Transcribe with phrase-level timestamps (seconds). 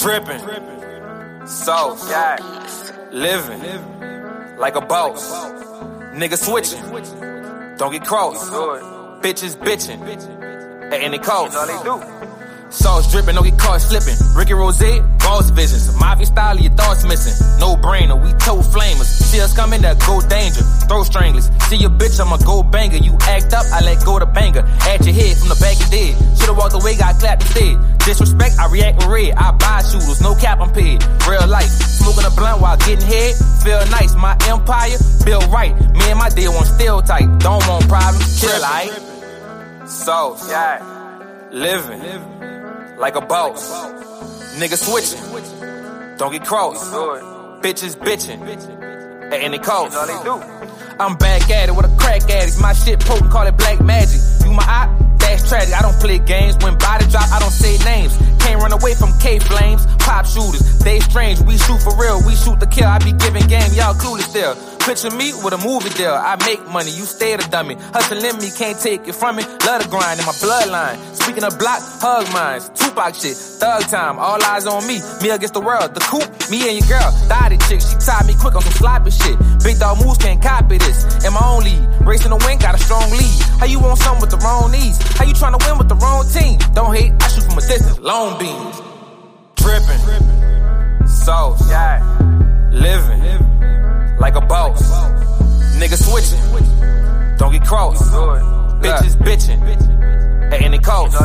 [0.00, 0.40] Dripping,
[1.46, 2.10] sauce,
[3.12, 3.60] living.
[4.56, 5.30] Like a boss.
[6.14, 6.82] Nigga switching,
[7.76, 8.48] don't get cross.
[9.20, 10.00] Bitches bitching.
[10.90, 11.54] At any cost.
[12.70, 14.14] Sauce dripping, don't get caught slipping.
[14.34, 14.78] Ricky Rose,
[15.18, 15.94] boss visions.
[15.98, 17.34] Mafia style, your thoughts missing.
[17.58, 19.10] No brainer, we toe flamers.
[19.10, 20.62] See us coming, that go danger.
[20.86, 21.50] Throw stranglers.
[21.66, 22.98] See your bitch, I'm a go banger.
[22.98, 24.62] You act up, I let go the banger.
[24.86, 26.14] At your head from the back you did.
[26.38, 27.76] Should've walked away, got clapped instead.
[27.98, 29.34] Disrespect, I react with red.
[29.34, 31.02] I buy shooters, no cap, I'm paid.
[31.26, 33.34] Real life, smoking a blunt while getting head.
[33.66, 35.74] Feel nice, my empire, built right.
[35.90, 37.26] Me and my deal one still tight.
[37.40, 39.88] Don't want problems, chill, aight?
[39.88, 41.00] Sauce, yeah
[41.52, 42.00] living
[43.00, 43.72] like a boss.
[44.60, 46.92] Nigga switching, don't get crossed.
[47.62, 48.40] Bitches bitching
[49.32, 49.96] at any cost.
[51.00, 52.60] I'm back at it with a crack addict.
[52.60, 54.20] My shit potent, call it black magic.
[54.44, 55.74] You my eye, that's tragic.
[55.74, 56.56] I don't play games.
[56.62, 58.16] When body drop, I don't say names.
[58.40, 59.86] Can't run away from K flames.
[59.96, 61.40] Pop shooters, they strange.
[61.40, 62.20] We shoot for real.
[62.26, 62.86] We shoot the kill.
[62.86, 63.72] I be giving game.
[63.72, 64.69] Y'all clueless still.
[64.86, 66.14] Picture me with a movie deal.
[66.14, 67.76] I make money, you stay the dummy.
[67.92, 69.44] Hustling in me, can't take it from me.
[69.66, 70.96] Love the grind in my bloodline.
[71.14, 72.68] Speaking of block, hug mines.
[72.70, 74.18] Tupac shit, thug time.
[74.18, 74.98] All eyes on me.
[75.22, 75.94] Me against the world.
[75.94, 77.10] The coop, me and your girl.
[77.28, 79.36] Dotty chick, she tied me quick on some sloppy shit.
[79.62, 81.04] Big dog moves can't copy this.
[81.24, 81.84] In my own lead.
[82.00, 83.40] Racing the wing, got a strong lead.
[83.60, 84.96] How you want something with the wrong knees?
[85.14, 86.58] How you trying to win with the wrong team?
[86.72, 88.00] Don't hate, I shoot from a distance.
[88.00, 88.80] Long beams.
[89.60, 91.06] Dripping.
[91.06, 91.62] Sauce.
[92.72, 93.49] Living
[94.20, 94.82] like a boss.
[95.80, 96.38] Nigga switching,
[97.38, 98.12] don't get crossed.
[98.82, 99.60] Bitches bitching
[100.52, 101.16] at any cost.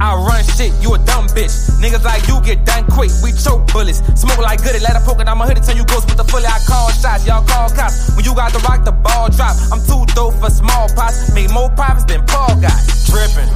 [0.00, 1.52] I run shit, you a dumb bitch.
[1.82, 3.10] Niggas like you get done quick.
[3.22, 4.78] We choke bullets, smoke like goody.
[4.78, 5.28] Let her poke it.
[5.28, 6.46] I'ma hit it till you ghost with the fully.
[6.46, 8.14] I call shots, y'all call cops.
[8.16, 9.56] When you got the rock, the ball drop.
[9.72, 11.34] I'm too dope for small pots.
[11.34, 12.78] Make more profits than Paul got.
[13.06, 13.50] Dripping,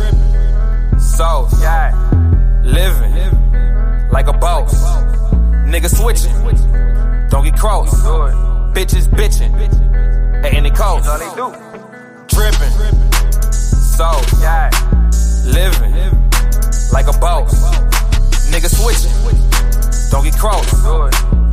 [0.98, 1.54] sauce,
[2.64, 3.32] living
[4.10, 4.74] like a boss.
[5.64, 6.34] Nigga switching,
[7.32, 7.88] don't get cross.
[8.74, 9.54] Bitches bitching
[10.44, 11.06] at any cost.
[11.06, 11.46] You know they do.
[12.28, 14.68] Dripping, sauce, Yeah.
[15.46, 15.94] living
[16.92, 17.54] like a boss.
[18.52, 19.16] Nigga switching,
[20.10, 20.66] don't get cross.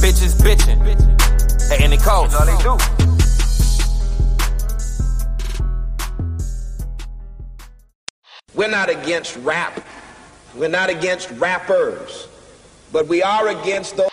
[0.03, 0.81] Bitches bitching
[1.71, 2.33] at any cost.
[2.33, 2.77] You know they do.
[8.53, 9.79] We're not against rap.
[10.55, 12.27] We're not against rappers.
[12.91, 14.09] But we are against those.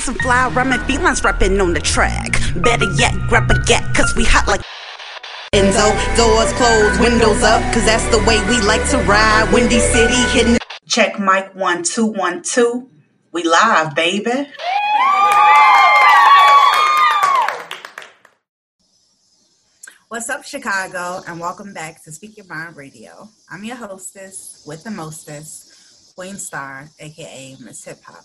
[0.00, 2.32] Some fly rhyming felines rapping on the track.
[2.56, 4.62] Better yet, grab a gat, cause we hot like.
[5.52, 9.50] Enzo, doors closed, windows up, cause that's the way we like to ride.
[9.52, 10.56] Windy City hitting.
[10.86, 12.88] Check mic one, two, one, two.
[13.32, 14.48] We live, baby.
[20.08, 23.28] What's up, Chicago, and welcome back to Speak Your Mind Radio.
[23.48, 28.24] I'm your hostess with the mostest, Queen Star, aka Miss Hip Hop.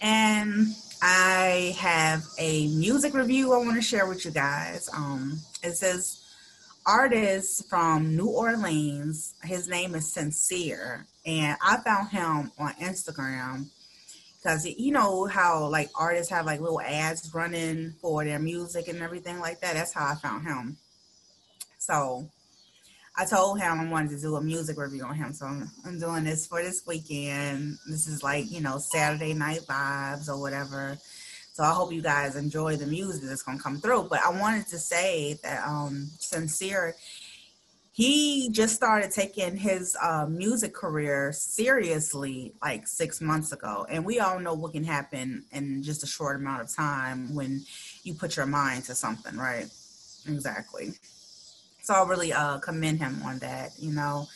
[0.00, 0.68] And
[1.00, 4.88] I have a music review I want to share with you guys.
[4.92, 6.24] Um, it says
[6.86, 9.34] artist from New Orleans.
[9.44, 13.66] His name is Sincere, and I found him on Instagram
[14.42, 19.00] because you know how like artists have like little ads running for their music and
[19.00, 19.74] everything like that.
[19.74, 20.76] That's how I found him.
[21.78, 22.28] So
[23.18, 25.32] I told him I wanted to do a music review on him.
[25.32, 27.76] So I'm, I'm doing this for this weekend.
[27.88, 30.96] This is like, you know, Saturday night vibes or whatever.
[31.52, 34.04] So I hope you guys enjoy the music that's gonna come through.
[34.08, 36.94] But I wanted to say that um sincere
[37.98, 44.20] he just started taking his uh, music career seriously like six months ago and we
[44.20, 47.60] all know what can happen in just a short amount of time when
[48.04, 49.66] you put your mind to something right
[50.28, 50.92] exactly
[51.88, 53.72] so I really uh, commend him on that.
[53.78, 54.28] You know,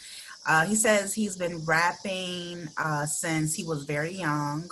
[0.47, 4.71] uh, he says he's been rapping uh, since he was very young,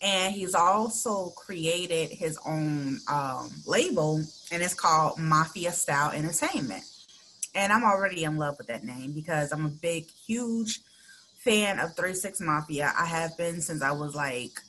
[0.00, 6.84] and he's also created his own um, label, and it's called Mafia Style Entertainment.
[7.56, 10.78] And I'm already in love with that name because I'm a big, huge
[11.38, 12.92] fan of Three Six Mafia.
[12.96, 14.60] I have been since I was like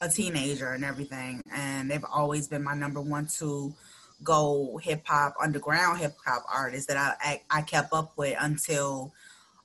[0.00, 3.72] a teenager and everything, and they've always been my number one, two
[4.22, 9.12] go hip hop underground hip hop artists that I, I, I kept up with until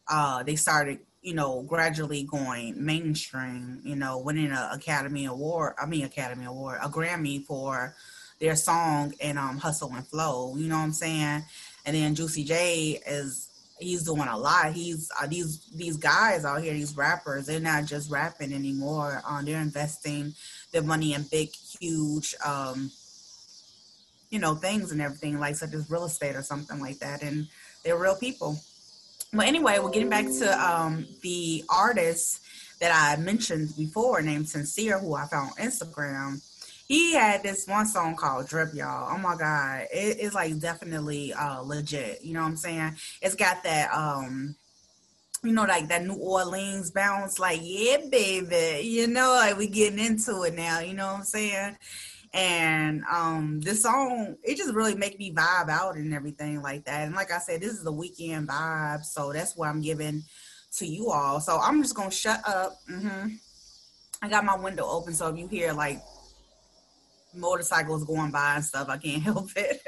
[0.08, 5.86] uh, they started you know gradually going mainstream you know winning an academy award i
[5.88, 7.96] mean academy award a grammy for
[8.40, 11.44] their song and um hustle and flow you know what i'm saying?
[11.86, 13.50] And then juicy j is
[13.80, 14.74] he's doing a lot.
[14.74, 19.22] He's uh, these these guys out here these rappers they're not just rapping anymore.
[19.28, 20.34] Um, they're investing
[20.72, 21.50] their money in big
[21.80, 22.92] huge um
[24.36, 27.24] you know, things and everything, like such as real estate or something like that.
[27.24, 27.48] And
[27.86, 28.60] they're real people.
[29.32, 32.42] But anyway, we're getting back to um, the artist
[32.82, 36.42] that I mentioned before named Sincere, who I found on Instagram.
[36.86, 39.10] He had this one song called Drip, y'all.
[39.10, 39.88] Oh my God.
[39.90, 42.22] It, it's like definitely uh, legit.
[42.22, 42.98] You know what I'm saying?
[43.22, 44.58] It's got that um
[45.44, 50.00] you know, like that New Orleans bounce, like, yeah, baby, you know, like we getting
[50.00, 51.78] into it now, you know what I'm saying?
[52.36, 57.06] And um this song, it just really make me vibe out and everything like that.
[57.06, 60.22] And like I said, this is the weekend vibe, so that's what I'm giving
[60.78, 61.40] to you all.
[61.40, 62.78] So I'm just gonna shut up.
[62.92, 63.30] Mm-hmm.
[64.22, 66.02] I got my window open, so if you hear like
[67.34, 69.82] motorcycles going by and stuff, I can't help it.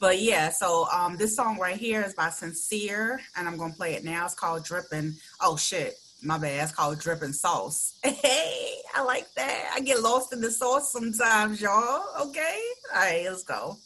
[0.00, 3.94] but yeah, so um, this song right here is by Sincere, and I'm gonna play
[3.94, 4.24] it now.
[4.24, 5.14] It's called Dripping.
[5.40, 6.64] Oh shit, my bad.
[6.64, 7.98] It's called Dripping Sauce.
[8.04, 8.55] Hey,
[8.96, 9.72] I like that.
[9.74, 12.02] I get lost in the sauce sometimes, y'all.
[12.18, 12.58] Okay,
[12.94, 13.76] all right, let's go.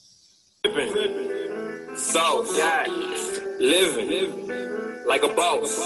[0.62, 2.86] Dripping sauce, yeah.
[3.58, 4.46] living
[5.06, 5.80] like a boss.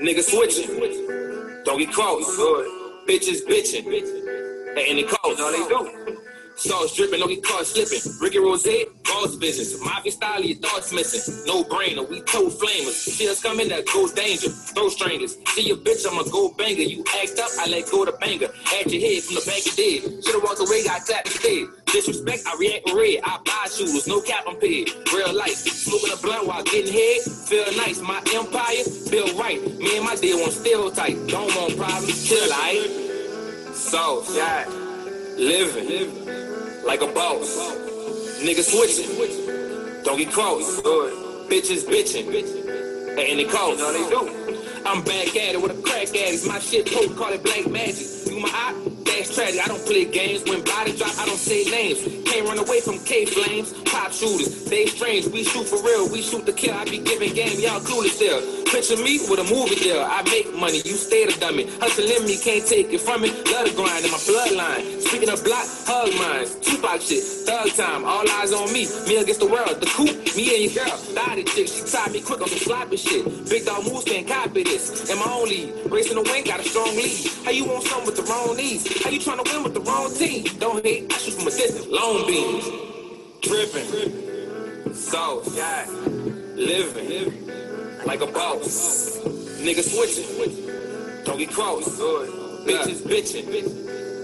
[0.00, 2.24] Nigga switching, don't get cross.
[3.06, 5.38] Bitches bitching, and it calls.
[5.38, 6.18] No, they do.
[6.56, 8.00] Sauce dripping, don't get caught slipping.
[8.20, 8.64] Ricky Rose,
[9.20, 9.80] boss business.
[9.82, 11.44] Mafia style, your thoughts missing.
[11.46, 13.20] No brainer, we toe flamers.
[13.28, 14.48] us coming, that goes danger.
[14.48, 15.36] Throw strangers.
[15.48, 16.82] See your bitch, I'm a gold banger.
[16.82, 18.48] You act up, I let go the banger.
[18.78, 20.24] At your head from the back of dead.
[20.24, 21.66] Should've walked away, got clapped instead.
[21.86, 23.20] Disrespect, I react red.
[23.24, 24.90] I buy shooters, no cap, I'm paid.
[25.12, 27.20] Real life, smoking a blunt while getting head.
[27.48, 29.60] Feel nice, my empire, feel right.
[29.78, 31.16] Me and my deal on still tight.
[31.26, 33.74] Don't want problems, chill, I.
[33.74, 34.66] So, yeah,
[35.36, 35.88] living.
[35.88, 37.87] living like a boss.
[38.38, 40.80] Nigga switching, don't get cross.
[41.48, 43.80] Bitches bitching, and it costs.
[43.80, 44.84] No, they do.
[44.86, 46.46] I'm back at it with a crack addict.
[46.46, 48.06] My shit post, call it black magic.
[48.26, 48.74] You my eye,
[49.38, 49.62] tragic.
[49.62, 50.42] I don't play games.
[50.44, 52.02] When body drop, I don't say names.
[52.26, 53.72] Can't run away from K flames.
[53.86, 55.26] Pop shooters, they strange.
[55.28, 56.10] We shoot for real.
[56.10, 56.74] We shoot to kill.
[56.74, 57.60] I be giving game.
[57.60, 58.42] Y'all clueless still.
[58.66, 60.02] Picture me with a movie deal.
[60.02, 61.70] I make money, you stay the dummy.
[61.80, 63.30] Hustling in me, can't take it from me.
[63.48, 65.00] Love the grind in my bloodline.
[65.00, 66.58] Speaking of block, hug mines.
[66.60, 68.04] Tupac shit, thug time.
[68.04, 68.84] All eyes on me.
[69.06, 69.80] Me against the world.
[69.80, 70.96] The coop, me and your girl.
[71.14, 73.24] Body chick, she tied me quick on some sloppy shit.
[73.48, 75.08] Big dog moves, can't copy this.
[75.08, 75.72] In my lead.
[75.88, 77.24] Racing the wing, got a strong lead.
[77.44, 78.84] How you want something with the wrong knees?
[79.02, 80.44] How you trying to win with the wrong team?
[80.58, 81.86] Don't hate, I shoot from a distance.
[81.88, 82.64] Long beams.
[83.42, 84.94] Dripping.
[84.94, 85.54] Sauce.
[85.54, 85.86] Yeah.
[86.56, 87.08] Living.
[87.08, 87.48] Living
[88.06, 89.18] like a boss.
[89.60, 91.84] Nigga switching, don't get cross.
[92.64, 93.46] Bitches bitching,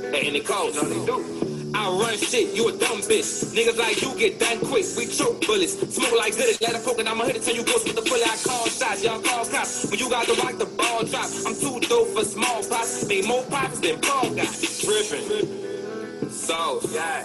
[0.06, 0.82] and it costs.
[0.82, 1.53] No, they do.
[1.74, 3.52] I run shit, you a dumb bitch.
[3.52, 4.86] Niggas like you get done quick.
[4.96, 6.60] We choke bullets, smoke like good.
[6.60, 8.26] Let it poke and I'ma hit it till you ghost with the bullet.
[8.26, 9.90] I call shots, y'all call cops.
[9.90, 13.06] When you got the rock the ball drop, I'm too dope for small pots.
[13.08, 14.48] Make more pops than Paul got.
[14.84, 17.24] Dripping, sauce, yeah.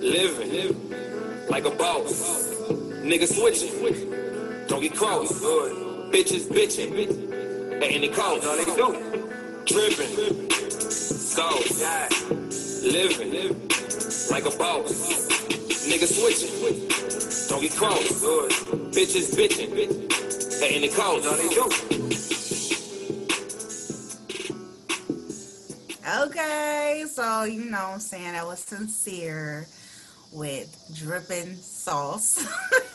[0.00, 2.48] living like a boss.
[3.02, 4.66] Nigga switching.
[4.68, 5.32] Don't get cross.
[6.12, 6.92] Bitches bitching.
[7.72, 8.44] And it costs.
[8.44, 9.64] No, they do.
[9.66, 10.50] Dripping.
[10.90, 12.41] Sauce.
[12.82, 13.32] Living.
[14.30, 14.92] Like a boss.
[15.86, 16.50] Nigga switching.
[17.48, 18.22] Don't get cross.
[18.92, 19.72] Bitches bitching.
[20.62, 21.24] And it costs.
[21.24, 21.92] No, they do.
[26.24, 29.66] Okay, so you know what I'm saying that was sincere
[30.32, 32.44] with dripping sauce.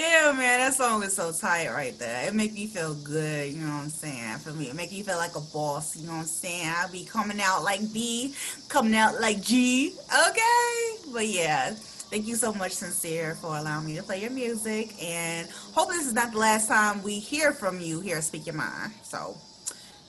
[0.00, 2.26] Yeah, man, that song is so tight right there.
[2.26, 4.38] It make me feel good, you know what I'm saying?
[4.38, 6.72] For me, it make me feel like a boss, you know what I'm saying?
[6.74, 8.34] I'll be coming out like B,
[8.70, 11.12] coming out like G, okay?
[11.12, 14.94] But yeah, thank you so much, Sincere, for allowing me to play your music.
[15.02, 18.46] And hope this is not the last time we hear from you here at Speak
[18.46, 18.94] Your Mind.
[19.02, 19.36] So,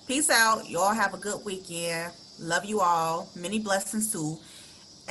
[0.07, 0.69] peace out.
[0.69, 2.13] You all have a good weekend.
[2.39, 3.27] Love you all.
[3.35, 4.39] Many blessings too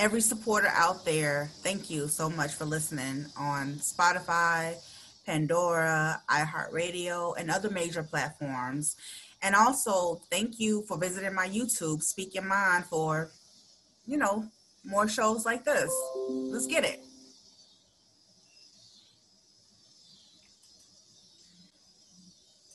[0.00, 4.74] every supporter out there, thank you so much for listening on Spotify,
[5.26, 8.96] Pandora, iHeartRadio, and other major platforms.
[9.42, 13.30] And also, thank you for visiting my YouTube, Speak Your Mind, for,
[14.06, 14.46] you know,
[14.86, 15.92] more shows like this.
[16.30, 17.04] Let's get it.